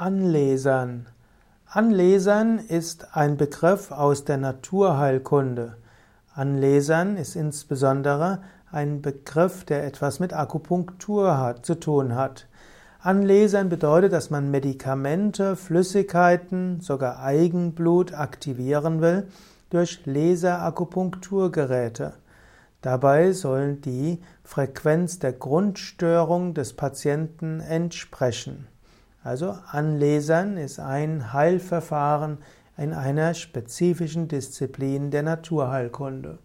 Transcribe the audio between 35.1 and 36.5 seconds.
der Naturheilkunde.